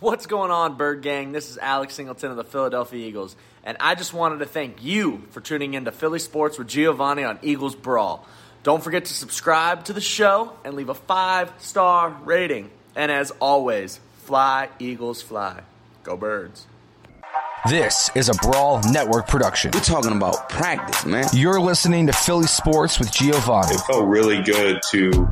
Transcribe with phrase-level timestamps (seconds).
[0.00, 1.32] What's going on, Bird Gang?
[1.32, 5.24] This is Alex Singleton of the Philadelphia Eagles, and I just wanted to thank you
[5.32, 8.24] for tuning in to Philly Sports with Giovanni on Eagles Brawl.
[8.62, 12.70] Don't forget to subscribe to the show and leave a five star rating.
[12.94, 15.62] And as always, fly, Eagles, fly.
[16.04, 16.68] Go, Birds.
[17.68, 19.72] This is a Brawl Network production.
[19.74, 21.26] We're talking about practice, man.
[21.32, 23.74] You're listening to Philly Sports with Giovanni.
[23.74, 25.28] It felt really good to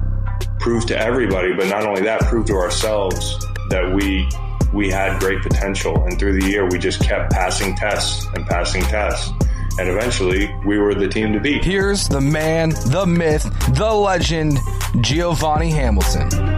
[0.59, 3.38] prove to everybody, but not only that, prove to ourselves
[3.70, 4.28] that we
[4.76, 6.04] we had great potential.
[6.04, 9.32] And through the year, we just kept passing tests and passing tests.
[9.78, 11.64] And eventually, we were the team to beat.
[11.64, 14.59] Here's the man, the myth, the legend,
[15.01, 16.55] Giovanni Hamilton.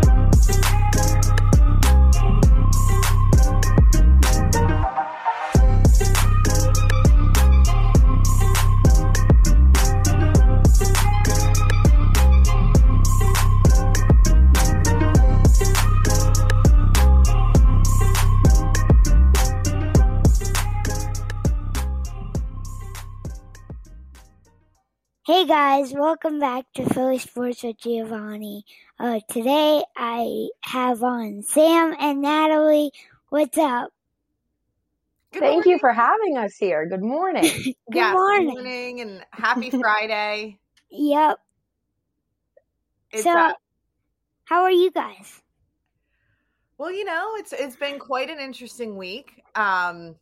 [25.49, 28.67] Guys, welcome back to Philly Sports with Giovanni.
[29.01, 32.93] Uh, today I have on Sam and Natalie.
[33.31, 33.91] What's up?
[35.33, 35.73] Good Thank morning.
[35.73, 36.85] you for having us here.
[36.85, 37.45] Good morning.
[37.65, 38.57] good yes, morning.
[38.57, 40.59] Good morning and happy Friday.
[40.91, 41.39] yep.
[43.11, 43.55] It's so, uh,
[44.45, 45.41] how are you guys?
[46.77, 49.43] well, you know, it's it's been quite an interesting week.
[49.55, 50.17] Um,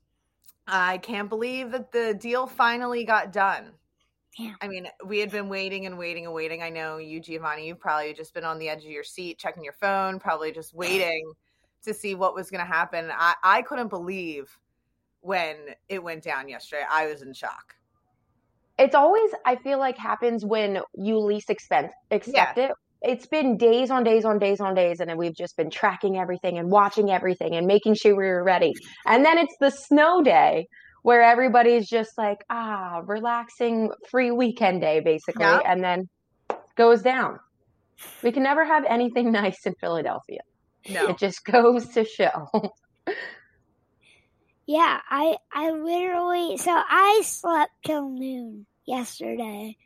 [0.69, 3.73] I can't believe that the deal finally got done.
[4.39, 4.53] Yeah.
[4.61, 6.63] I mean, we had been waiting and waiting and waiting.
[6.63, 9.65] I know you, Giovanni, you've probably just been on the edge of your seat, checking
[9.65, 11.33] your phone, probably just waiting
[11.85, 13.11] to see what was going to happen.
[13.17, 14.59] I, I couldn't believe
[15.21, 15.57] when
[15.89, 16.85] it went down yesterday.
[16.91, 17.77] I was in shock.
[18.79, 22.67] It's always, I feel like, happens when you least expect expect Yeah.
[22.67, 22.73] it.
[23.03, 26.19] It's been days on days on days on days, and then we've just been tracking
[26.19, 28.73] everything and watching everything and making sure we were ready.
[29.07, 30.67] And then it's the snow day
[31.07, 35.63] where everybody's just like, ah, relaxing, free weekend day, basically, Yep.
[35.65, 36.09] and then
[36.75, 37.39] goes down.
[38.25, 40.41] We can never have anything nice in Philadelphia.
[40.91, 41.07] No.
[41.07, 42.51] It just goes to show.
[44.67, 49.85] Yeah, I I literally so I slept till noon yesterday oh,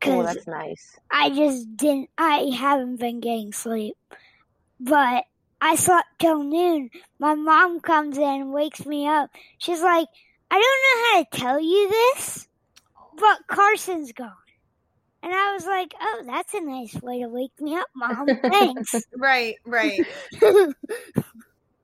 [0.00, 0.98] because that's nice.
[1.08, 2.10] I just didn't.
[2.18, 3.94] I haven't been getting sleep,
[4.80, 5.24] but
[5.60, 6.90] I slept till noon.
[7.20, 9.30] My mom comes in wakes me up.
[9.58, 10.08] She's like,
[10.50, 12.48] "I don't know how to tell you this,
[13.16, 14.32] but Carson's gone."
[15.22, 18.26] And I was like, "Oh, that's a nice way to wake me up, mom.
[18.42, 20.00] Thanks." Right, right.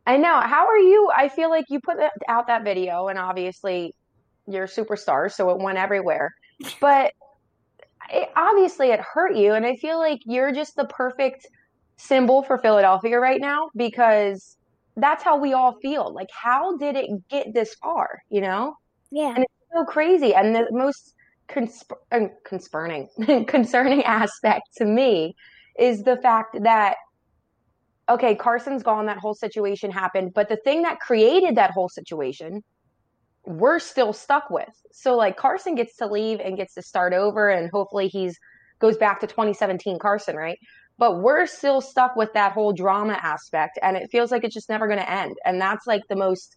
[0.07, 0.41] I know.
[0.41, 1.11] How are you?
[1.17, 1.97] I feel like you put
[2.29, 3.95] out that video, and obviously
[4.47, 6.35] you're a superstar, so it went everywhere.
[6.81, 7.13] But
[8.11, 11.47] it, obviously, it hurt you, and I feel like you're just the perfect
[11.97, 14.57] symbol for Philadelphia right now because
[14.97, 16.13] that's how we all feel.
[16.13, 18.21] Like, how did it get this far?
[18.31, 18.75] You know,
[19.11, 20.35] yeah, and it's so crazy.
[20.35, 21.15] And the most
[21.49, 23.09] consp- uh, concerning,
[23.49, 25.35] concerning aspect to me
[25.79, 26.97] is the fact that
[28.09, 32.63] okay, Carson's gone, that whole situation happened, but the thing that created that whole situation,
[33.47, 34.69] we're still stuck with.
[34.93, 38.37] So like Carson gets to leave and gets to start over and hopefully he's
[38.81, 40.59] goes back to 2017 Carson, right?
[40.99, 44.69] But we're still stuck with that whole drama aspect and it feels like it's just
[44.69, 45.37] never going to end.
[45.45, 46.57] And that's like the most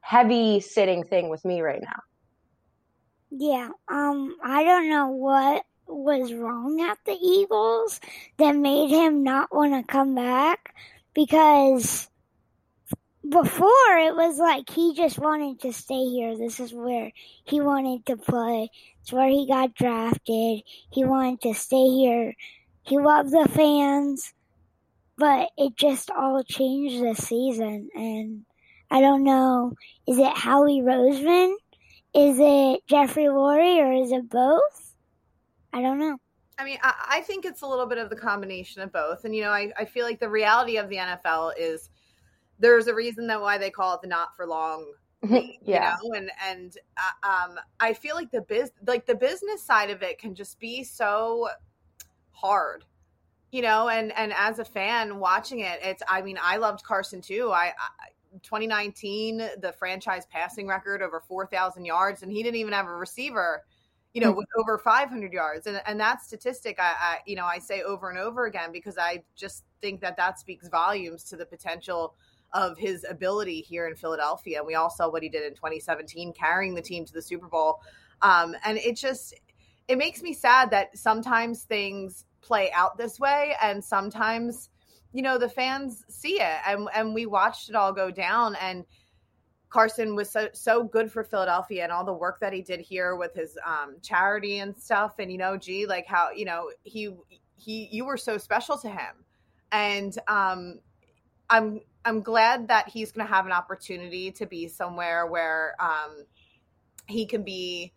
[0.00, 2.00] heavy sitting thing with me right now.
[3.30, 3.68] yeah.
[3.88, 8.00] Um, I don't know what was wrong at the Eagles
[8.38, 10.74] that made him not want to come back
[11.14, 12.08] because
[13.28, 16.36] before it was like he just wanted to stay here.
[16.36, 17.12] This is where
[17.44, 18.70] he wanted to play.
[19.02, 20.62] It's where he got drafted.
[20.90, 22.34] He wanted to stay here.
[22.86, 24.32] He loved the fans,
[25.18, 27.88] but it just all changed this season.
[27.94, 28.44] And
[28.90, 29.72] I don't know.
[30.06, 31.54] Is it Howie Roseman?
[32.14, 34.94] Is it Jeffrey Lurie or is it both?
[35.72, 36.16] I don't know.
[36.58, 39.24] I mean, I, I think it's a little bit of the combination of both.
[39.24, 41.90] And, you know, I, I feel like the reality of the NFL is
[42.58, 44.86] there's a reason that why they call it the not for long
[45.22, 45.96] league, Yeah.
[46.02, 49.90] you know and and uh, um i feel like the biz like the business side
[49.90, 51.48] of it can just be so
[52.36, 52.84] hard
[53.50, 57.20] you know and and as a fan watching it it's i mean i loved carson
[57.20, 58.08] too i, I
[58.42, 63.64] 2019 the franchise passing record over 4,000 yards, and he didn't even have a receiver,
[64.12, 65.66] you know, with over 500 yards.
[65.66, 68.98] And and that statistic, I, I you know I say over and over again because
[68.98, 72.14] I just think that that speaks volumes to the potential
[72.52, 74.58] of his ability here in Philadelphia.
[74.58, 77.48] And we all saw what he did in 2017, carrying the team to the Super
[77.48, 77.80] Bowl.
[78.22, 79.34] Um, and it just
[79.88, 84.70] it makes me sad that sometimes things play out this way, and sometimes
[85.12, 88.84] you know the fans see it, and and we watched it all go down and.
[89.68, 93.16] Carson was so so good for Philadelphia and all the work that he did here
[93.16, 95.16] with his um, charity and stuff.
[95.18, 97.10] And you know, gee, like how you know he
[97.56, 99.24] he you were so special to him,
[99.72, 100.78] and um,
[101.50, 106.24] I'm I'm glad that he's going to have an opportunity to be somewhere where um,
[107.08, 107.92] he can be,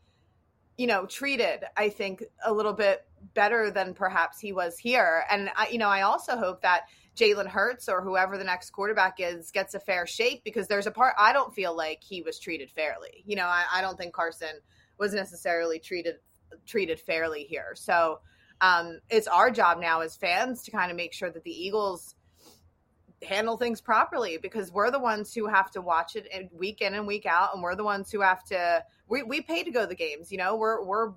[0.79, 1.65] you know, treated.
[1.75, 5.25] I think a little bit better than perhaps he was here.
[5.29, 6.83] And I, you know, I also hope that
[7.17, 10.91] Jalen Hurts or whoever the next quarterback is gets a fair shake because there's a
[10.91, 13.25] part I don't feel like he was treated fairly.
[13.25, 14.61] You know, I, I don't think Carson
[14.97, 16.15] was necessarily treated
[16.65, 17.73] treated fairly here.
[17.75, 18.21] So
[18.61, 22.15] um, it's our job now as fans to kind of make sure that the Eagles
[23.23, 27.05] handle things properly because we're the ones who have to watch it week in and
[27.05, 29.87] week out and we're the ones who have to we, we pay to go to
[29.87, 30.55] the games you know?
[30.55, 31.13] We're we're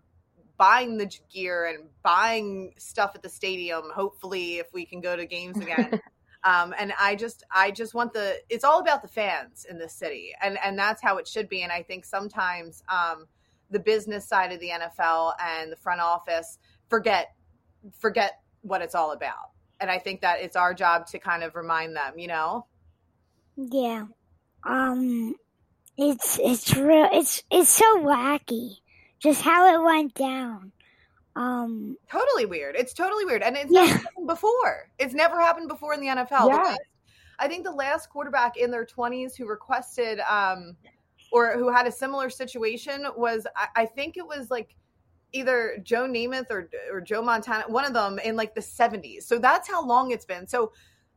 [0.56, 5.26] buying the gear and buying stuff at the stadium hopefully if we can go to
[5.26, 6.00] games again.
[6.44, 9.94] Um, and i just i just want the it's all about the fans in this
[9.94, 13.26] city and and that's how it should be and i think sometimes um,
[13.70, 16.58] the business side of the nfl and the front office
[16.88, 17.36] forget
[17.96, 19.51] forget what it's all about
[19.82, 22.66] and I think that it's our job to kind of remind them, you know.
[23.56, 24.06] Yeah.
[24.64, 25.34] Um
[25.98, 28.76] it's it's real it's it's so wacky
[29.18, 30.72] just how it went down.
[31.34, 32.76] Um totally weird.
[32.76, 33.86] It's totally weird and it's yeah.
[33.86, 34.90] never happened before.
[34.98, 36.48] It's never happened before in the NFL.
[36.48, 36.76] Yeah.
[37.38, 40.76] I think the last quarterback in their 20s who requested um
[41.32, 44.76] or who had a similar situation was I, I think it was like
[45.32, 49.24] either Joe Namath or or Joe Montana, one of them in like the 70s.
[49.24, 50.46] So that's how long it's been.
[50.46, 50.72] So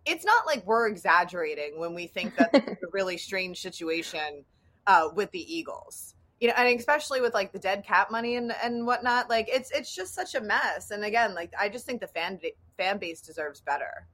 [0.05, 4.45] it's not like we're exaggerating when we think that it's a really strange situation
[4.87, 6.13] uh, with the Eagles.
[6.39, 9.71] You know, and especially with like the dead cap money and and whatnot, like it's
[9.71, 10.91] it's just such a mess.
[10.91, 12.39] And again, like I just think the fan
[12.77, 14.07] fan base deserves better.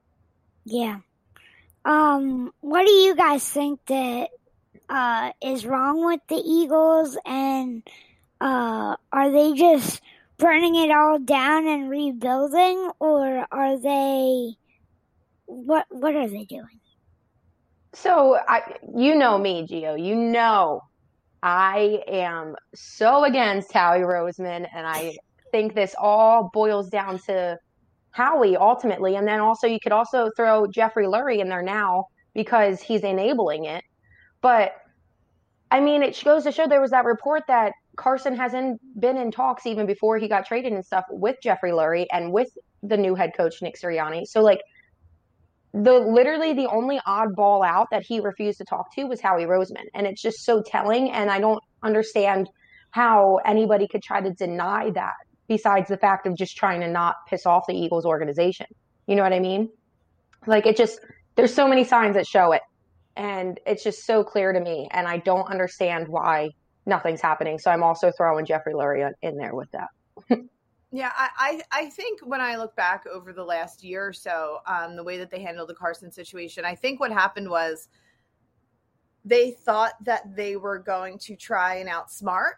[0.64, 1.00] Yeah.
[1.84, 4.30] Um, what do you guys think that
[4.88, 7.82] uh, is wrong with the Eagles and
[8.42, 10.02] uh, are they just
[10.38, 14.56] burning it all down and rebuilding, or are they
[15.46, 15.86] what?
[15.90, 16.80] What are they doing?
[17.94, 19.96] So I, you know me, Geo.
[19.96, 20.82] You know,
[21.44, 25.18] I am so against Howie Roseman, and I
[25.52, 27.58] think this all boils down to
[28.10, 29.16] Howie ultimately.
[29.18, 33.66] And then also, you could also throw Jeffrey Lurie in there now because he's enabling
[33.66, 33.84] it.
[34.42, 34.74] But
[35.70, 39.32] I mean, it goes to show there was that report that Carson hasn't been in
[39.32, 42.50] talks even before he got traded and stuff with Jeffrey Lurie and with
[42.84, 44.26] the new head coach Nick Sirianni.
[44.26, 44.62] So like
[45.74, 49.86] the literally the only oddball out that he refused to talk to was Howie Roseman,
[49.94, 51.12] and it's just so telling.
[51.12, 52.50] And I don't understand
[52.92, 55.14] how anybody could try to deny that.
[55.48, 58.68] Besides the fact of just trying to not piss off the Eagles organization,
[59.06, 59.70] you know what I mean?
[60.48, 61.00] Like it just
[61.36, 62.62] there's so many signs that show it,
[63.18, 66.52] and it's just so clear to me, and I don't understand why
[66.86, 67.60] nothing's happening.
[67.60, 69.90] So I'm also throwing Jeffrey Lurie in there with that.
[70.92, 74.96] yeah, I, I, think when I look back over the last year or so, um,
[74.96, 77.88] the way that they handled the Carson situation, I think what happened was
[79.24, 82.54] they thought that they were going to try and outsmart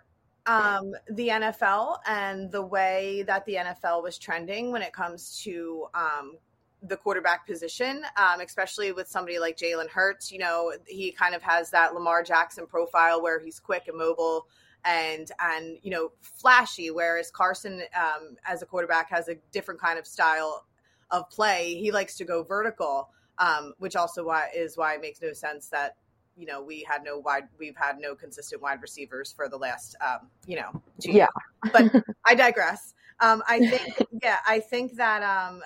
[0.45, 5.87] um, the NFL and the way that the NFL was trending when it comes to
[5.93, 6.37] um,
[6.83, 10.31] the quarterback position, um, especially with somebody like Jalen Hurts.
[10.31, 14.47] You know, he kind of has that Lamar Jackson profile where he's quick and mobile
[14.85, 19.97] and and you know flashy, whereas Carson um, as a quarterback has a different kind
[19.97, 20.65] of style
[21.11, 21.75] of play.
[21.75, 25.69] He likes to go vertical, um, which also why is why it makes no sense
[25.69, 25.95] that
[26.35, 29.95] you know we had no wide we've had no consistent wide receivers for the last
[30.01, 31.27] um, you know two yeah.
[31.71, 31.91] But
[32.25, 32.93] I digress.
[33.19, 35.61] Um, I think yeah, I think that um,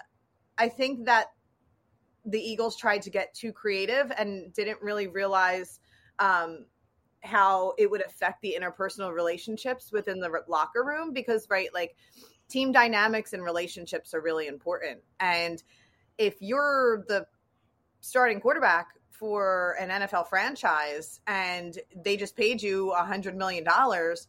[0.58, 1.28] I think that
[2.26, 5.80] the Eagles tried to get too creative and didn't really realize
[6.20, 6.66] um,
[7.24, 11.96] how it would affect the interpersonal relationships within the locker room because, right, like
[12.50, 15.00] team dynamics and relationships are really important.
[15.20, 15.64] And
[16.18, 17.26] if you're the
[18.02, 24.28] starting quarterback for an NFL franchise and they just paid you a hundred million dollars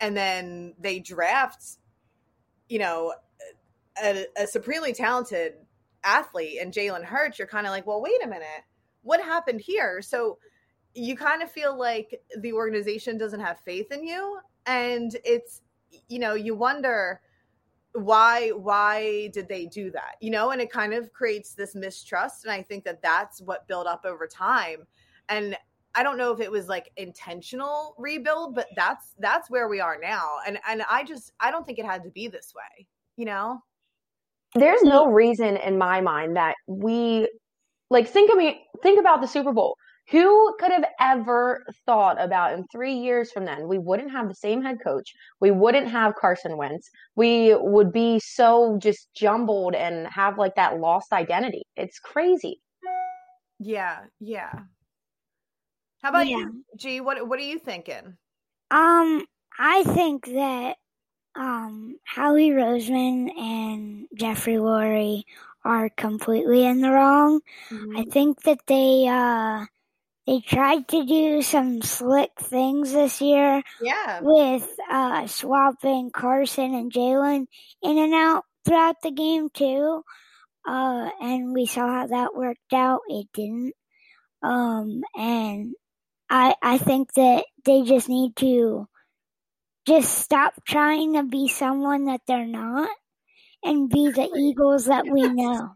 [0.00, 1.64] and then they draft,
[2.68, 3.14] you know,
[4.02, 5.54] a, a supremely talented
[6.04, 8.64] athlete and Jalen Hurts, you're kind of like, well, wait a minute,
[9.02, 10.02] what happened here?
[10.02, 10.38] So
[10.94, 15.62] you kind of feel like the organization doesn't have faith in you and it's
[16.08, 17.20] you know you wonder
[17.92, 20.50] why why did they do that you know?
[20.50, 24.04] And it kind of creates this mistrust and i think that that's what built up
[24.04, 24.86] over time.
[25.28, 25.56] And
[25.94, 29.98] i don't know if it was like intentional rebuild but that's that's where we are
[30.00, 30.38] now.
[30.46, 33.62] And and i just i don't think it had to be this way you know
[34.54, 37.28] there's no reason in my mind that we
[37.90, 39.76] like think of me think about the super bowl
[40.10, 44.34] who could have ever thought about in three years from then, we wouldn't have the
[44.34, 45.14] same head coach.
[45.40, 46.90] We wouldn't have Carson Wentz.
[47.16, 51.62] We would be so just jumbled and have like that lost identity.
[51.76, 52.60] It's crazy.
[53.58, 54.52] Yeah, yeah.
[56.02, 56.36] How about Yeah.
[56.36, 57.00] you, G?
[57.00, 58.18] What what are you thinking?
[58.70, 59.24] Um,
[59.58, 60.76] I think that
[61.36, 65.24] um Howie Roseman and Jeffrey Lurie
[65.64, 67.40] are completely in the wrong.
[67.96, 69.66] I think that they uh
[70.26, 74.20] they tried to do some slick things this year Yeah.
[74.22, 77.46] with uh swapping Carson and Jalen
[77.82, 80.02] in and out throughout the game too.
[80.66, 83.00] Uh and we saw how that worked out.
[83.08, 83.74] It didn't.
[84.42, 85.74] Um and
[86.30, 88.88] I I think that they just need to
[89.86, 92.90] just stop trying to be someone that they're not
[93.62, 95.70] and be the Eagles that we know.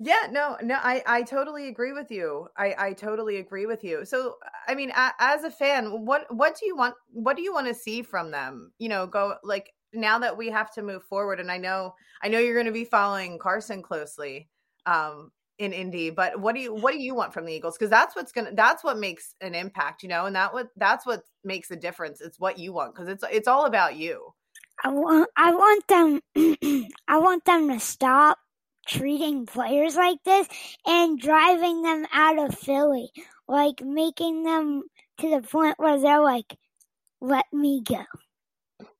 [0.00, 2.48] Yeah, no, no, I, I totally agree with you.
[2.56, 4.04] I, I totally agree with you.
[4.04, 6.94] So, I mean, a, as a fan, what, what do you want?
[7.10, 8.72] What do you want to see from them?
[8.78, 11.38] You know, go like now that we have to move forward.
[11.38, 14.48] And I know, I know you're going to be following Carson closely,
[14.84, 16.10] um, in Indy.
[16.10, 17.76] But what do you, what do you want from the Eagles?
[17.76, 20.02] Because that's what's gonna, that's what makes an impact.
[20.02, 22.20] You know, and that what that's what makes a difference.
[22.20, 24.34] It's what you want because it's it's all about you.
[24.82, 26.20] I want I want them
[27.08, 28.38] I want them to stop
[28.86, 30.46] treating players like this
[30.86, 33.10] and driving them out of Philly.
[33.46, 34.82] Like making them
[35.18, 36.56] to the point where they're like,
[37.20, 38.04] let me go.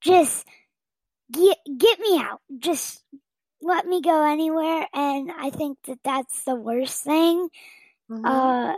[0.00, 0.46] Just
[1.32, 2.40] get get me out.
[2.58, 3.02] Just
[3.64, 7.48] let me go anywhere and I think that that's the worst thing
[8.10, 8.24] Mm-hmm.
[8.26, 8.74] uh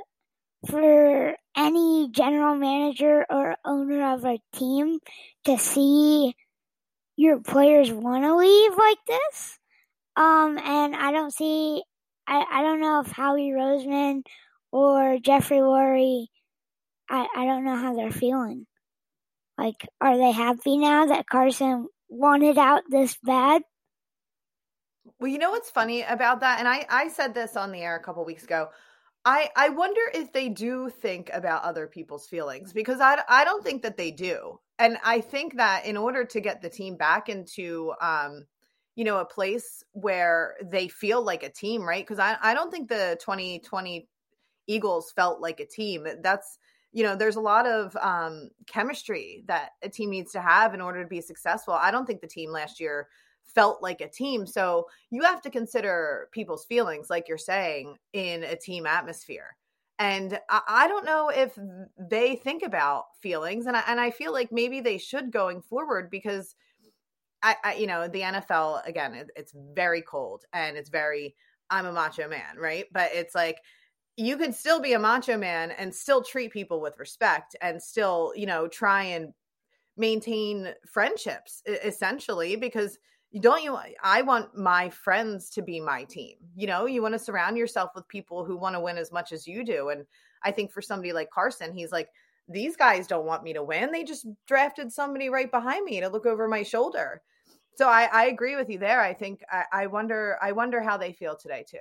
[0.69, 4.99] for any general manager or owner of a team
[5.45, 6.35] to see
[7.17, 9.59] your players want to leave like this.
[10.17, 11.83] Um, and I don't see,
[12.27, 14.23] I, I don't know if Howie Roseman
[14.73, 16.27] or Jeffrey Lurie,
[17.09, 18.67] I, I don't know how they're feeling.
[19.59, 23.63] Like, are they happy now that Carson wanted out this bad?
[25.19, 27.97] Well, you know what's funny about that, and I I said this on the air
[27.97, 28.69] a couple weeks ago.
[29.25, 33.65] I I wonder if they do think about other people's feelings because I I don't
[33.65, 37.29] think that they do, and I think that in order to get the team back
[37.31, 38.47] into um
[38.97, 42.05] you know a place where they feel like a team, right?
[42.05, 44.09] Because I I don't think the 2020
[44.67, 46.07] Eagles felt like a team.
[46.23, 46.59] That's
[46.93, 50.81] you know there's a lot of um chemistry that a team needs to have in
[50.83, 51.75] order to be successful.
[51.75, 53.09] I don't think the team last year
[53.47, 54.47] felt like a team.
[54.47, 59.57] So you have to consider people's feelings, like you're saying, in a team atmosphere.
[59.99, 61.59] And I, I don't know if
[61.99, 66.11] they think about feelings, and I, and I feel like maybe they should going forward
[66.11, 66.55] because
[67.43, 71.35] I, I you know, the NFL again, it, it's very cold and it's very
[71.71, 72.87] I'm a macho man, right?
[72.93, 73.61] But it's like
[74.17, 78.33] you can still be a macho man and still treat people with respect and still,
[78.35, 79.33] you know, try and
[79.97, 82.99] maintain friendships essentially because
[83.41, 86.37] don't you I want my friends to be my team.
[86.55, 89.33] You know, you want to surround yourself with people who want to win as much
[89.33, 90.07] as you do and
[90.43, 92.09] I think for somebody like Carson, he's like
[92.49, 93.91] these guys don't want me to win.
[93.91, 97.23] They just drafted somebody right behind me to look over my shoulder.
[97.75, 99.01] So I, I agree with you there.
[99.01, 101.79] I think I, I wonder I wonder how they feel today too.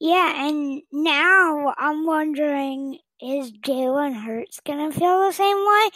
[0.00, 5.88] Yeah, and now I'm wondering is Jalen Hurts gonna feel the same way?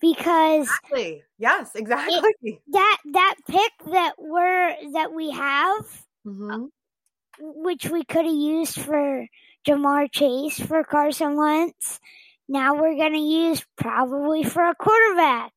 [0.00, 1.22] Because Exactly.
[1.38, 2.58] Yes, exactly.
[2.68, 6.66] that that pick that we're that we have, hmm
[7.40, 9.26] which we could have used for
[9.66, 12.00] Ja'Marr Chase for Carson Wentz,
[12.48, 15.52] now we're gonna use probably for a quarterback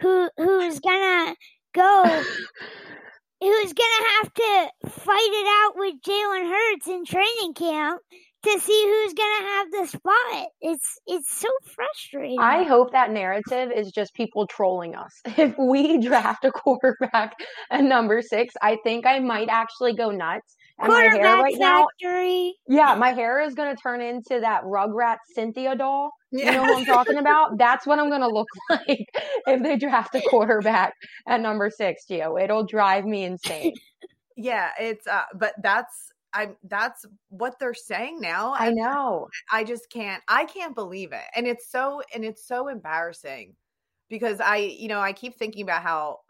[0.00, 1.34] who who's gonna
[1.74, 2.24] go
[3.40, 8.00] who's gonna have to fight it out with Jalen Hurts in training camp
[8.46, 10.46] to see who's gonna have the spot.
[10.60, 12.38] It's it's so frustrating.
[12.40, 15.12] I hope that narrative is just people trolling us.
[15.38, 17.34] If we draft a quarterback
[17.70, 20.56] at number six, I think I might actually go nuts.
[20.78, 22.54] And my hair quarterback right now, factory.
[22.68, 26.10] yeah, my hair is going to turn into that Rugrat Cynthia doll.
[26.32, 27.56] You know what I'm talking about?
[27.58, 29.06] That's what I'm going to look like
[29.46, 30.92] if they draft a quarterback
[31.26, 32.42] at number six, Gio.
[32.42, 33.72] It'll drive me insane.
[34.36, 38.54] Yeah, it's uh but that's I that's what they're saying now.
[38.54, 39.28] I know.
[39.50, 41.24] I just can't I can't believe it.
[41.34, 43.56] And it's so and it's so embarrassing
[44.08, 46.20] because I, you know, I keep thinking about how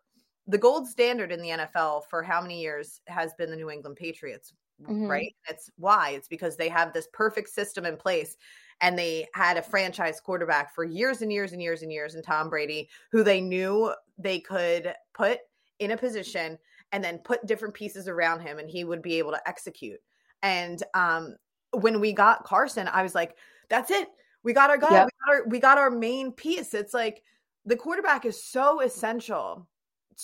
[0.46, 3.96] the gold standard in the NFL for how many years has been the New England
[3.96, 5.08] Patriots, Mhm.
[5.08, 5.34] right?
[5.48, 6.10] It's why.
[6.10, 8.36] It's because they have this perfect system in place
[8.80, 12.22] and they had a franchise quarterback for years and years and years and years in
[12.22, 15.40] Tom Brady who they knew they could put
[15.78, 16.58] in a position
[16.92, 20.00] and then put different pieces around him and he would be able to execute.
[20.42, 21.36] And um
[21.72, 23.36] when we got Carson, I was like,
[23.68, 24.08] that's it.
[24.42, 24.92] We got our guy.
[24.92, 25.06] Yep.
[25.06, 26.74] We got our we got our main piece.
[26.74, 27.22] It's like
[27.64, 29.68] the quarterback is so essential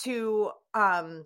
[0.02, 1.24] to um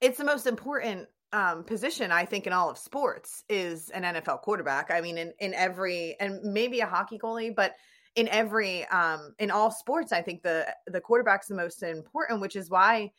[0.00, 4.42] it's the most important um position I think in all of sports is an NFL
[4.42, 4.90] quarterback.
[4.90, 7.74] I mean in in every and maybe a hockey goalie, but
[8.16, 12.56] in every um in all sports I think the the quarterback's the most important, which
[12.56, 13.12] is why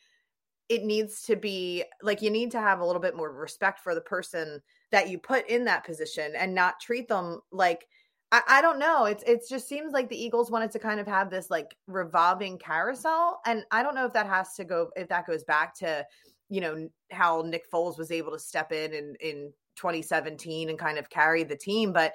[0.70, 3.92] it needs to be like you need to have a little bit more respect for
[3.94, 4.62] the person
[4.92, 7.86] that you put in that position and not treat them like
[8.32, 9.06] I, I don't know.
[9.06, 12.58] It's it just seems like the Eagles wanted to kind of have this like revolving
[12.58, 16.06] carousel, and I don't know if that has to go if that goes back to
[16.48, 20.98] you know how Nick Foles was able to step in in in 2017 and kind
[20.98, 22.12] of carry the team, but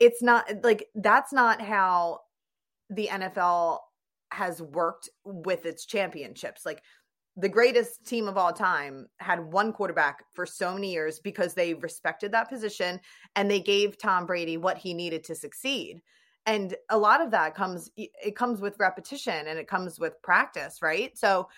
[0.00, 2.18] it's not like that's not how
[2.90, 3.78] the NFL
[4.32, 6.66] has worked with its championships.
[6.66, 6.82] Like
[7.36, 11.74] the greatest team of all time had one quarterback for so many years because they
[11.74, 13.00] respected that position
[13.36, 16.02] and they gave Tom Brady what he needed to succeed.
[16.44, 20.82] And a lot of that comes it comes with repetition and it comes with practice,
[20.82, 21.16] right?
[21.16, 21.48] So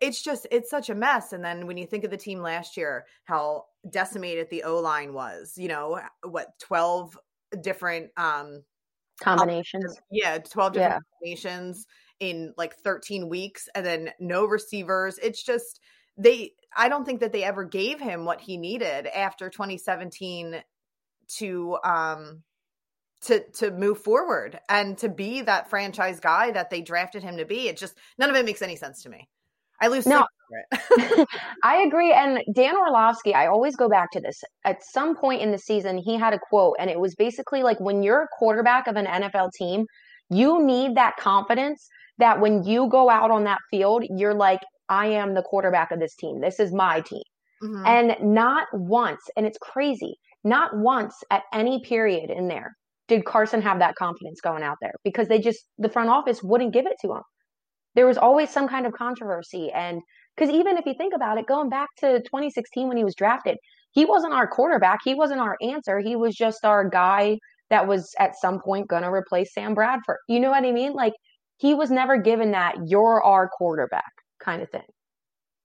[0.00, 2.76] it's just it's such a mess and then when you think of the team last
[2.76, 7.18] year how decimated the O-line was, you know, what 12
[7.62, 8.62] different um
[9.20, 10.00] Combinations.
[10.10, 11.00] yeah, 12 different Yeah.
[11.20, 11.86] combinations
[12.22, 15.18] in like 13 weeks and then no receivers.
[15.20, 15.80] It's just
[16.16, 20.62] they I don't think that they ever gave him what he needed after 2017
[21.38, 22.42] to um
[23.22, 27.44] to to move forward and to be that franchise guy that they drafted him to
[27.44, 27.68] be.
[27.68, 29.28] It just none of it makes any sense to me.
[29.80, 30.24] I lose No.
[31.64, 32.12] I agree.
[32.12, 34.44] And Dan Orlovsky, I always go back to this.
[34.64, 37.80] At some point in the season, he had a quote, and it was basically like
[37.80, 39.86] when you're a quarterback of an NFL team,
[40.30, 45.06] you need that confidence that when you go out on that field, you're like, I
[45.06, 46.40] am the quarterback of this team.
[46.40, 47.22] This is my team.
[47.62, 47.86] Mhm.
[47.86, 52.76] And not once, and it's crazy, not once at any period in there
[53.08, 56.72] did Carson have that confidence going out there because they just, the front office wouldn't
[56.72, 57.22] give it to him.
[57.94, 59.70] There was always some kind of controversy.
[59.74, 60.00] And
[60.36, 63.56] because even if you think about it, going back to 2016 when he was drafted,
[63.92, 65.00] he wasn't our quarterback.
[65.04, 65.98] He wasn't our answer.
[65.98, 67.38] He was just our guy
[67.70, 70.18] that was at some point going to replace Sam Bradford.
[70.28, 70.92] You know what I mean?
[70.94, 71.12] Like
[71.62, 74.82] he was never given that, you're our quarterback kind of thing.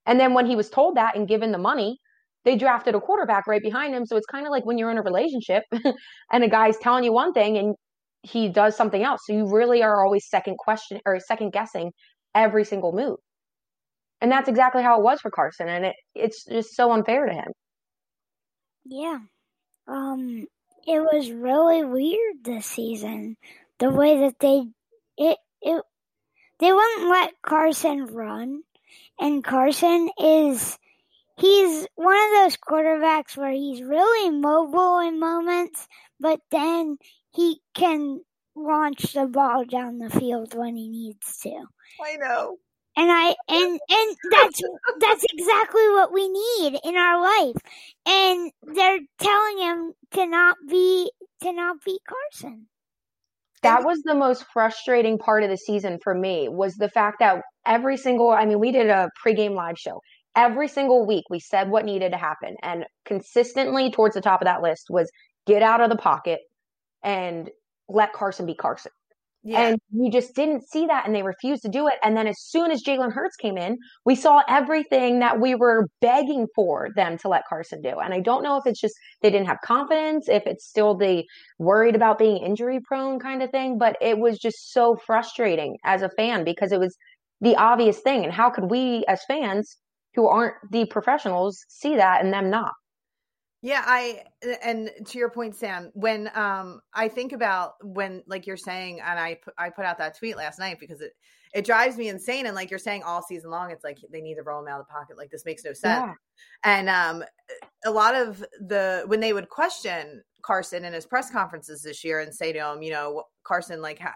[0.05, 1.97] And then when he was told that and given the money,
[2.45, 4.05] they drafted a quarterback right behind him.
[4.05, 5.63] So it's kind of like when you're in a relationship
[6.31, 7.75] and a guy's telling you one thing and
[8.21, 9.21] he does something else.
[9.25, 11.91] So you really are always second question or second guessing
[12.35, 13.17] every single move.
[14.21, 15.67] And that's exactly how it was for Carson.
[15.67, 17.51] And it, it's just so unfair to him.
[18.85, 19.17] Yeah.
[19.87, 20.45] Um
[20.85, 23.35] it was really weird this season.
[23.79, 24.67] The way that they
[25.17, 25.83] it it
[26.59, 28.63] they wouldn't let Carson run.
[29.19, 30.77] And Carson is
[31.37, 35.87] he's one of those quarterbacks where he's really mobile in moments,
[36.19, 36.97] but then
[37.31, 38.21] he can
[38.55, 41.65] launch the ball down the field when he needs to.
[42.03, 42.57] I know.
[42.95, 44.61] And I and and that's
[44.99, 47.61] that's exactly what we need in our life.
[48.07, 52.67] And they're telling him to not be to not be Carson.
[53.63, 57.41] That was the most frustrating part of the season for me was the fact that
[57.65, 60.01] every single I mean we did a pregame live show.
[60.35, 64.45] Every single week we said what needed to happen and consistently towards the top of
[64.45, 65.09] that list was
[65.47, 66.39] get out of the pocket
[67.03, 67.49] and
[67.89, 68.91] let Carson be Carson.
[69.47, 69.69] Yeah.
[69.69, 71.93] And we just didn't see that and they refused to do it.
[72.03, 75.87] And then as soon as Jalen Hurts came in, we saw everything that we were
[76.01, 77.99] begging for them to let Carson do.
[77.99, 81.23] And I don't know if it's just they didn't have confidence, if it's still the
[81.59, 86.01] worried about being injury prone kind of thing, but it was just so frustrating as
[86.01, 86.97] a fan because it was
[87.39, 88.25] the obvious thing.
[88.25, 89.77] And how could we as fans
[90.15, 92.73] who aren't the professionals see that and them not?
[93.67, 94.23] Yeah, I
[94.63, 99.19] and to your point, Sam, when um I think about when like you're saying, and
[99.19, 101.11] I put I put out that tweet last night because it
[101.53, 102.45] it drives me insane.
[102.45, 104.79] And like you're saying, all season long, it's like they need to roll them out
[104.79, 105.17] of the pocket.
[105.17, 106.05] Like this makes no sense.
[106.05, 106.13] Yeah.
[106.63, 107.25] And um
[107.83, 112.21] a lot of the when they would question Carson in his press conferences this year
[112.21, 114.13] and say to him, you know, Carson, like how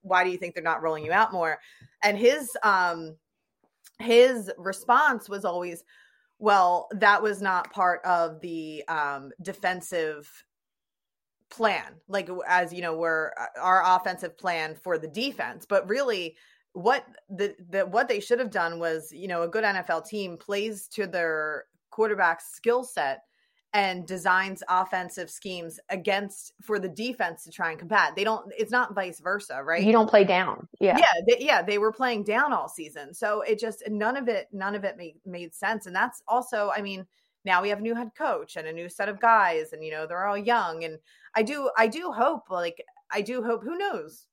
[0.00, 1.60] why do you think they're not rolling you out more?
[2.02, 3.14] And his um
[4.00, 5.84] his response was always
[6.38, 10.30] Well, that was not part of the um, defensive
[11.50, 11.94] plan.
[12.06, 16.36] Like as you know, we're uh, our offensive plan for the defense, but really
[16.74, 20.36] what the, the what they should have done was, you know, a good NFL team
[20.36, 23.22] plays to their quarterback skill set
[23.74, 28.14] and designs offensive schemes against for the defense to try and combat.
[28.16, 28.50] They don't.
[28.56, 29.82] It's not vice versa, right?
[29.82, 30.66] You don't play down.
[30.80, 31.62] Yeah, yeah, they, yeah.
[31.62, 34.96] They were playing down all season, so it just none of it, none of it
[34.96, 35.86] made made sense.
[35.86, 37.06] And that's also, I mean,
[37.44, 39.90] now we have a new head coach and a new set of guys, and you
[39.90, 40.84] know they're all young.
[40.84, 40.98] And
[41.34, 43.62] I do, I do hope, like, I do hope.
[43.62, 44.26] Who knows?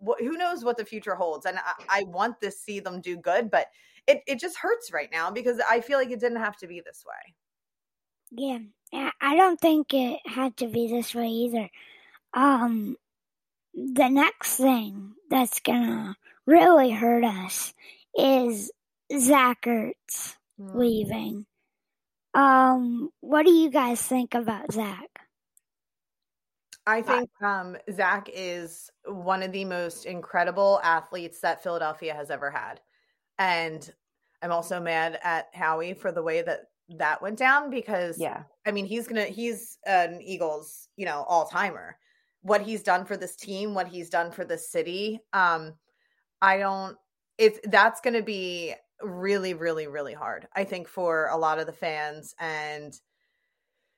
[0.00, 1.46] What, who knows what the future holds?
[1.46, 3.66] And I, I want to see them do good, but
[4.06, 6.80] it it just hurts right now because I feel like it didn't have to be
[6.80, 7.34] this way.
[8.36, 11.68] Yeah, I don't think it had to be this way either.
[12.34, 12.96] Um,
[13.74, 17.74] the next thing that's gonna really hurt us
[18.16, 18.70] is
[19.18, 20.74] Zach Ertz mm.
[20.74, 21.46] leaving.
[22.34, 25.08] Um, what do you guys think about Zach?
[26.86, 32.48] I think um, Zach is one of the most incredible athletes that Philadelphia has ever
[32.48, 32.80] had.
[33.38, 33.90] And
[34.40, 38.42] I'm also mad at Howie for the way that that went down because yeah.
[38.66, 41.96] I mean he's gonna he's an eagles you know all timer
[42.42, 45.74] what he's done for this team what he's done for this city um
[46.40, 46.96] i don't
[47.38, 51.72] it's that's gonna be really really really hard i think for a lot of the
[51.72, 53.00] fans and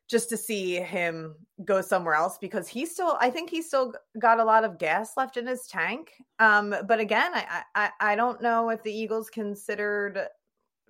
[0.09, 1.35] just to see him
[1.67, 5.13] go somewhere else because he's still i think he's still got a lot of gas
[5.17, 6.13] left in his tank.
[6.39, 10.27] Um but again i i, I don't know if the eagles considered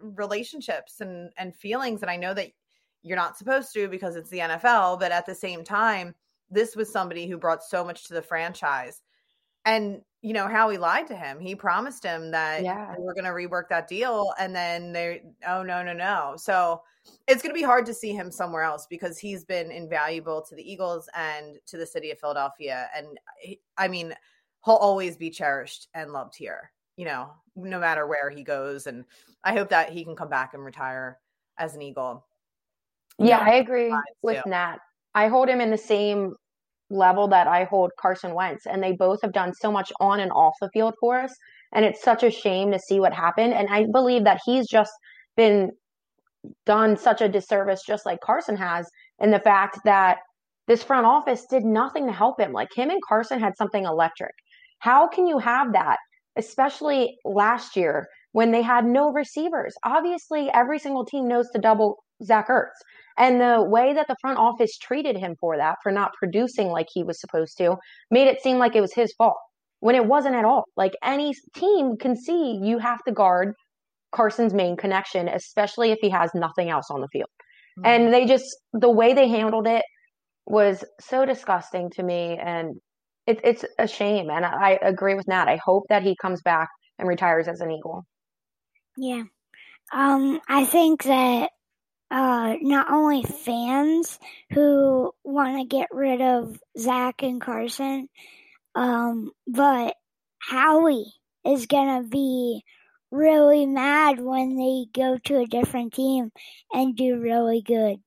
[0.00, 2.50] relationships and and feelings and I know that
[3.02, 6.14] you're not supposed to because it's the NFL but at the same time
[6.50, 9.02] this was somebody who brought so much to the franchise.
[9.64, 11.38] And you know how he lied to him.
[11.38, 12.94] He promised him that yeah.
[12.98, 16.34] we're going to rework that deal and then they oh no no no.
[16.36, 16.82] So
[17.26, 20.54] it's going to be hard to see him somewhere else because he's been invaluable to
[20.54, 22.88] the eagles and to the city of philadelphia.
[22.96, 23.18] And
[23.76, 24.14] i mean
[24.64, 28.86] he'll always be cherished and loved here you know, no matter where he goes.
[28.86, 29.04] And
[29.44, 31.18] I hope that he can come back and retire
[31.56, 32.26] as an Eagle.
[33.18, 34.50] Yeah, I agree with too.
[34.50, 34.78] Nat.
[35.14, 36.34] I hold him in the same
[36.90, 40.32] level that I hold Carson Wentz, and they both have done so much on and
[40.32, 41.34] off the field for us.
[41.72, 43.54] And it's such a shame to see what happened.
[43.54, 44.92] And I believe that he's just
[45.36, 45.70] been
[46.66, 48.88] done such a disservice, just like Carson has,
[49.20, 50.18] in the fact that
[50.66, 52.52] this front office did nothing to help him.
[52.52, 54.32] Like him and Carson had something electric.
[54.80, 55.98] How can you have that
[56.38, 59.74] especially last year when they had no receivers.
[59.84, 62.78] Obviously, every single team knows to double Zach Ertz.
[63.18, 66.86] And the way that the front office treated him for that, for not producing like
[66.92, 67.76] he was supposed to,
[68.10, 69.36] made it seem like it was his fault
[69.80, 70.64] when it wasn't at all.
[70.76, 73.54] Like any team can see you have to guard
[74.12, 77.28] Carson's main connection, especially if he has nothing else on the field.
[77.80, 77.86] Mm-hmm.
[77.86, 79.82] And they just, the way they handled it
[80.46, 82.38] was so disgusting to me.
[82.40, 82.76] And
[83.28, 84.30] it, it's a shame.
[84.30, 85.48] And I agree with Nat.
[85.48, 88.06] I hope that he comes back and retires as an Eagle.
[88.96, 89.24] Yeah.
[89.92, 91.50] Um, I think that
[92.10, 94.18] uh, not only fans
[94.52, 98.08] who want to get rid of Zach and Carson,
[98.74, 99.94] um, but
[100.38, 101.12] Howie
[101.44, 102.62] is going to be
[103.10, 106.30] really mad when they go to a different team
[106.72, 107.98] and do really good.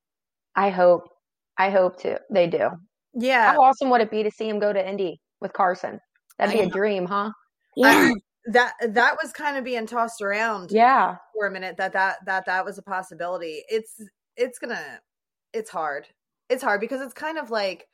[0.55, 1.09] I hope.
[1.57, 2.19] I hope to.
[2.31, 2.69] They do.
[3.13, 3.53] Yeah.
[3.53, 5.99] How awesome would it be to see him go to Indy with Carson?
[6.37, 7.31] That'd be a dream, huh?
[7.75, 8.13] Yeah.
[8.45, 12.45] that that was kind of being tossed around yeah for a minute that that that
[12.45, 14.01] that was a possibility it's
[14.35, 14.99] it's gonna
[15.53, 16.07] it's hard
[16.49, 17.87] it's hard because it's kind of like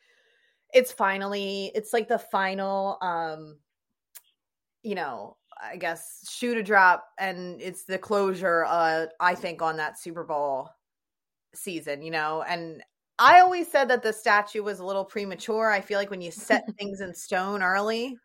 [0.73, 3.57] it's finally it's like the final um
[4.83, 9.75] you know i guess shoot a drop and it's the closure uh i think on
[9.75, 10.69] that super bowl
[11.53, 12.81] season you know and
[13.19, 15.71] I always said that the statue was a little premature.
[15.71, 18.17] I feel like when you set things in stone early,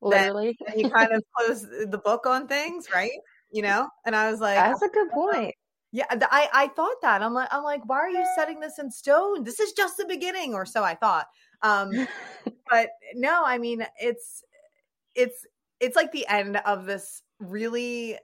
[0.00, 3.10] literally, then, you kind of close the book on things, right?
[3.50, 3.88] You know.
[4.06, 5.54] And I was like, that's a good point.
[5.94, 7.22] Yeah, I I thought that.
[7.22, 9.44] I'm like I'm like, why are you setting this in stone?
[9.44, 11.26] This is just the beginning, or so I thought.
[11.60, 12.08] Um,
[12.70, 14.42] but no, I mean it's
[15.14, 15.46] it's
[15.80, 18.18] it's like the end of this really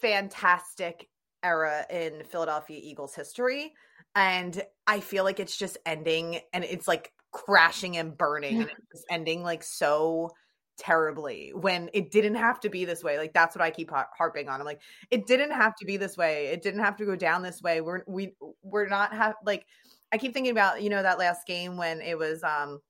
[0.00, 1.08] fantastic
[1.42, 3.72] era in Philadelphia Eagles history
[4.14, 9.04] and I feel like it's just ending and it's like crashing and burning and it's
[9.10, 10.30] ending like so
[10.78, 13.18] terribly when it didn't have to be this way.
[13.18, 14.60] Like that's what I keep harping on.
[14.60, 16.46] I'm like, it didn't have to be this way.
[16.46, 17.80] It didn't have to go down this way.
[17.80, 19.66] We're we we're not have like
[20.12, 22.80] I keep thinking about you know that last game when it was um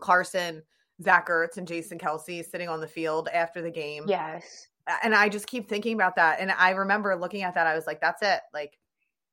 [0.00, 0.62] Carson,
[1.02, 4.04] Zach Ertz, and Jason Kelce sitting on the field after the game.
[4.06, 4.68] Yes.
[5.02, 6.40] and I just keep thinking about that.
[6.40, 8.40] And I remember looking at that, I was like, that's it.
[8.52, 8.78] Like,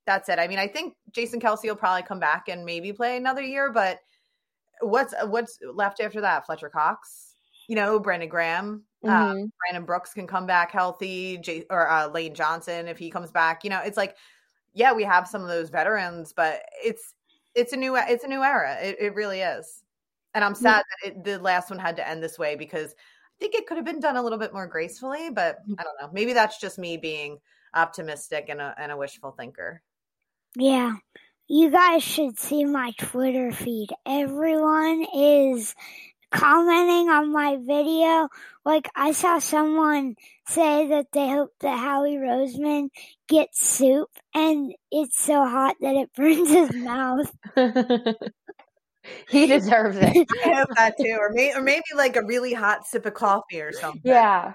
[0.06, 0.40] that's it.
[0.40, 3.72] I mean, I think Jason Kelce will probably come back and maybe play another year,
[3.72, 4.00] but
[4.82, 6.46] what's what's left after that?
[6.46, 7.36] Fletcher Cox,
[7.68, 9.44] you know, Brandon Graham, uh, mm-hmm.
[9.44, 13.32] uh, Brandon Brooks can come back healthy, J- or uh, Lane Johnson if he comes
[13.32, 13.64] back.
[13.64, 14.16] You know, it's like,
[14.74, 17.14] yeah, we have some of those veterans, but it's
[17.56, 18.78] it's a new it's a new era.
[18.82, 19.84] It, it really is,
[20.34, 23.38] and I'm sad that it, the last one had to end this way because I
[23.40, 25.30] think it could have been done a little bit more gracefully.
[25.30, 25.76] But mm.
[25.78, 26.10] I don't know.
[26.12, 27.40] Maybe that's just me being
[27.74, 29.82] optimistic and a and a wishful thinker.
[30.56, 30.96] Yeah.
[31.48, 33.90] You guys should see my Twitter feed.
[34.06, 35.76] Everyone is
[36.32, 38.30] commenting on my video.
[38.64, 40.16] Like I saw someone
[40.48, 42.90] say that they hope that Howie Roseman
[43.28, 47.32] gets soup and it's so hot that it burns his mouth.
[49.30, 50.28] he deserves it.
[50.46, 51.18] I hope that too.
[51.20, 54.02] Or maybe, or maybe like a really hot sip of coffee or something.
[54.04, 54.54] Yeah.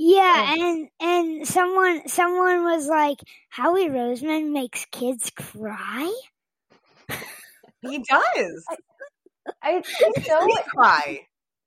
[0.00, 6.14] Yeah, and and someone someone was like, Howie Roseman makes kids cry.
[7.82, 8.64] he does.
[9.60, 11.20] I, it's so cry.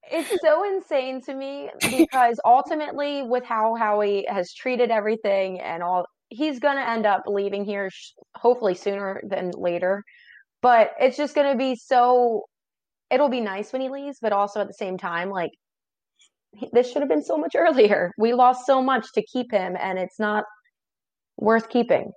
[0.10, 6.06] It's so insane to me because ultimately, with how Howie has treated everything and all,
[6.30, 7.90] he's going to end up leaving here,
[8.36, 10.04] hopefully sooner than later.
[10.62, 12.46] But it's just going to be so.
[13.10, 15.52] It'll be nice when he leaves, but also at the same time, like
[16.72, 18.12] this should have been so much earlier.
[18.18, 20.44] We lost so much to keep him, and it's not
[21.38, 22.12] worth keeping.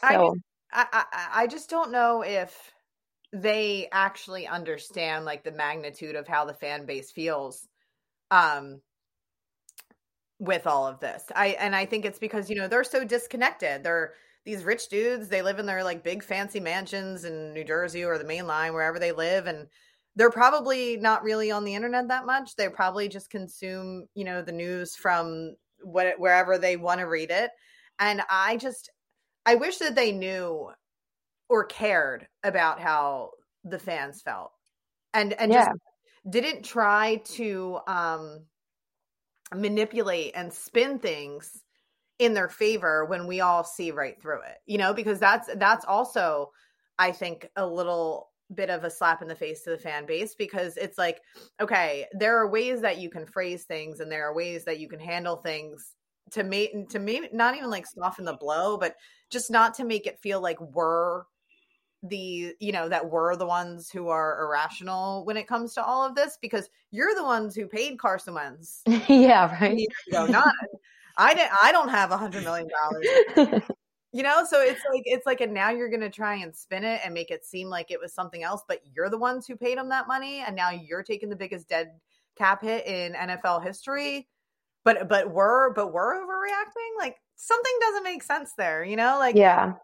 [0.00, 0.34] So
[0.72, 1.04] I, I,
[1.42, 2.54] I just don't know if
[3.32, 7.66] they actually understand like the magnitude of how the fan base feels
[8.30, 8.80] um
[10.38, 11.24] with all of this.
[11.34, 13.82] I and I think it's because you know they're so disconnected.
[13.82, 15.28] They're these rich dudes.
[15.28, 18.74] They live in their like big fancy mansions in New Jersey or the main line
[18.74, 19.66] wherever they live and
[20.16, 22.56] they're probably not really on the internet that much.
[22.56, 27.30] They probably just consume, you know, the news from what wherever they want to read
[27.30, 27.50] it.
[27.98, 28.90] And I just
[29.44, 30.70] I wish that they knew
[31.48, 34.52] or cared about how the fans felt.
[35.12, 35.66] And and yeah.
[35.66, 35.78] just
[36.28, 38.46] didn't try to um
[39.54, 41.62] manipulate and spin things
[42.18, 44.56] in their favor when we all see right through it.
[44.64, 46.52] You know, because that's that's also
[46.98, 50.34] I think a little bit of a slap in the face to the fan base
[50.34, 51.20] because it's like
[51.60, 54.88] okay there are ways that you can phrase things and there are ways that you
[54.88, 55.94] can handle things
[56.30, 58.94] to make to maybe not even like soften the blow but
[59.30, 61.22] just not to make it feel like we're
[62.02, 66.06] the you know that we're the ones who are irrational when it comes to all
[66.06, 68.82] of this because you're the ones who paid Carson Wentz.
[69.08, 69.86] yeah, right.
[70.12, 70.52] not
[71.16, 71.52] I didn't.
[71.62, 73.62] I don't have a hundred million dollars.
[74.16, 77.02] You know, so it's like it's like, and now you're gonna try and spin it
[77.04, 79.76] and make it seem like it was something else, but you're the ones who paid
[79.76, 81.90] him that money, and now you're taking the biggest dead
[82.34, 84.26] cap hit in NFL history.
[84.86, 86.98] But but we're but we're overreacting.
[86.98, 88.82] Like something doesn't make sense there.
[88.82, 89.74] You know, like yeah.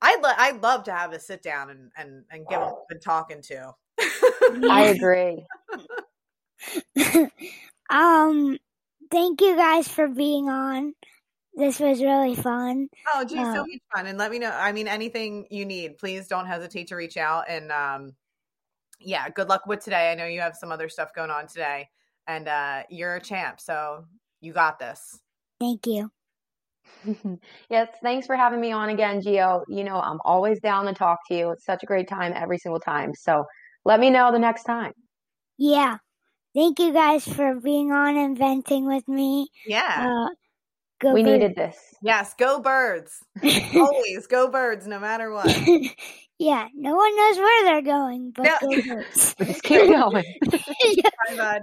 [0.00, 2.78] I'd lo- I'd love to have a sit down and and and give wow.
[2.88, 3.74] them talking to.
[4.70, 5.44] I agree.
[7.90, 8.56] um,
[9.10, 10.94] thank you guys for being on.
[11.56, 12.88] This was really fun.
[13.14, 14.06] Oh, geez, uh, so much fun.
[14.06, 14.50] And let me know.
[14.50, 17.44] I mean, anything you need, please don't hesitate to reach out.
[17.48, 18.12] And um,
[19.00, 20.12] yeah, good luck with today.
[20.12, 21.88] I know you have some other stuff going on today,
[22.26, 24.04] and uh, you're a champ, so
[24.40, 25.18] you got this.
[25.58, 26.10] Thank you.
[27.70, 29.62] yes, thanks for having me on again, Gio.
[29.68, 31.50] You know, I'm always down to talk to you.
[31.52, 33.12] It's such a great time every single time.
[33.14, 33.44] So
[33.84, 34.92] let me know the next time.
[35.56, 35.98] Yeah.
[36.54, 39.48] Thank you guys for being on and venting with me.
[39.66, 40.06] Yeah.
[40.08, 40.34] Uh,
[41.00, 41.32] Go we birds.
[41.32, 41.76] needed this.
[42.02, 43.22] Yes, go birds.
[43.74, 45.46] Always go birds, no matter what.
[46.38, 48.56] yeah, no one knows where they're going, but no.
[48.60, 49.34] go birds.
[49.44, 50.24] Just keep going.
[50.50, 51.62] Bye, bud.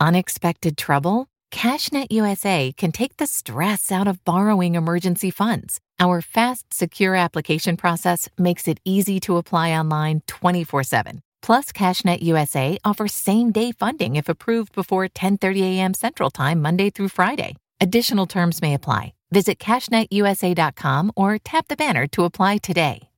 [0.00, 1.28] Unexpected trouble?
[1.52, 5.80] CashNet USA can take the stress out of borrowing emergency funds.
[5.98, 12.22] Our fast, secure application process makes it easy to apply online 24 7 Plus, CashNet
[12.22, 15.94] USA offers same-day funding if approved before 10:30 a.m.
[15.94, 17.56] Central Time Monday through Friday.
[17.80, 19.12] Additional terms may apply.
[19.30, 23.08] Visit cashnetusa.com or tap the banner to apply today.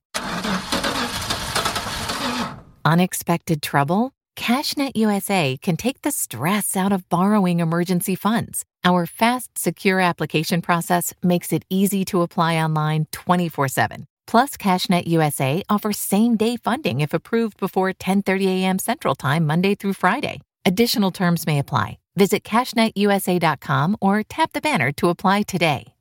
[2.85, 4.11] Unexpected trouble?
[4.35, 8.63] CashNet USA can take the stress out of borrowing emergency funds.
[8.83, 14.07] Our fast, secure application process makes it easy to apply online 24 7.
[14.29, 18.77] Plus, CashNet USA offers same-day funding if approved before 10:30 a.m.
[18.79, 20.41] Central Time Monday through Friday.
[20.65, 21.97] Additional terms may apply.
[22.15, 25.93] Visit cashnetusa.com or tap the banner to apply today.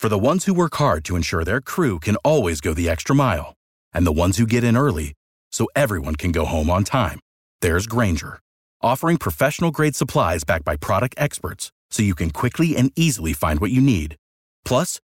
[0.00, 3.14] For the ones who work hard to ensure their crew can always go the extra
[3.14, 3.54] mile,
[3.94, 5.14] and the ones who get in early
[5.52, 7.20] so everyone can go home on time,
[7.62, 8.40] there's Grainger
[8.82, 13.60] offering professional grade supplies backed by product experts so you can quickly and easily find
[13.60, 14.16] what you need.
[14.64, 15.00] Plus,